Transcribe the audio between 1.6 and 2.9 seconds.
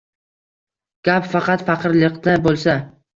faqirliqda bo'lsa